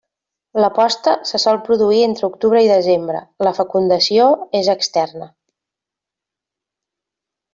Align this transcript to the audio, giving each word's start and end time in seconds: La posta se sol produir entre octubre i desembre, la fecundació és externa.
La 0.63 0.69
posta 0.77 1.11
se 1.31 1.39
sol 1.43 1.59
produir 1.67 1.99
entre 2.05 2.25
octubre 2.29 2.63
i 2.67 2.71
desembre, 2.71 3.21
la 3.49 3.53
fecundació 3.59 4.31
és 4.61 4.73
externa. 4.75 5.31